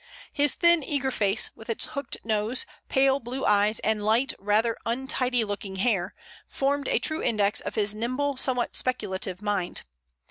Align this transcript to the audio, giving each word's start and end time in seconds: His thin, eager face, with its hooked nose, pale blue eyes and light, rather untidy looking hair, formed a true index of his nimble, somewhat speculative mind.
His 0.33 0.55
thin, 0.55 0.81
eager 0.81 1.11
face, 1.11 1.51
with 1.55 1.69
its 1.69 1.85
hooked 1.93 2.17
nose, 2.23 2.65
pale 2.89 3.19
blue 3.19 3.45
eyes 3.45 3.79
and 3.81 4.03
light, 4.03 4.33
rather 4.39 4.75
untidy 4.83 5.43
looking 5.43 5.75
hair, 5.75 6.15
formed 6.47 6.87
a 6.87 6.97
true 6.97 7.21
index 7.21 7.61
of 7.61 7.75
his 7.75 7.93
nimble, 7.93 8.35
somewhat 8.35 8.75
speculative 8.75 9.43
mind. 9.43 9.83